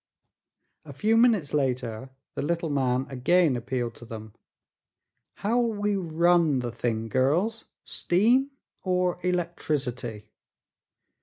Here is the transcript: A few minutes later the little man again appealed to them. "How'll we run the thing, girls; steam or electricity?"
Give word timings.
A 0.83 0.93
few 0.93 1.15
minutes 1.15 1.53
later 1.53 2.09
the 2.33 2.41
little 2.41 2.71
man 2.71 3.05
again 3.07 3.55
appealed 3.55 3.93
to 3.97 4.05
them. 4.05 4.33
"How'll 5.35 5.61
we 5.73 5.95
run 5.95 6.57
the 6.57 6.71
thing, 6.71 7.07
girls; 7.07 7.65
steam 7.85 8.49
or 8.81 9.19
electricity?" 9.21 10.31